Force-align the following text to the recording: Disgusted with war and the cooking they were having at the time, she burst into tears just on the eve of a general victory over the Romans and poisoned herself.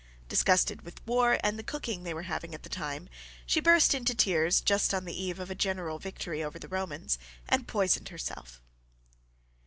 Disgusted 0.27 0.81
with 0.81 0.99
war 1.05 1.37
and 1.43 1.59
the 1.59 1.63
cooking 1.63 2.01
they 2.01 2.13
were 2.15 2.23
having 2.23 2.55
at 2.55 2.63
the 2.63 2.69
time, 2.69 3.07
she 3.45 3.59
burst 3.59 3.93
into 3.93 4.15
tears 4.15 4.59
just 4.59 4.95
on 4.95 5.05
the 5.05 5.13
eve 5.15 5.37
of 5.39 5.51
a 5.51 5.53
general 5.53 5.99
victory 5.99 6.43
over 6.43 6.57
the 6.57 6.67
Romans 6.67 7.19
and 7.47 7.67
poisoned 7.67 8.09
herself. 8.09 8.63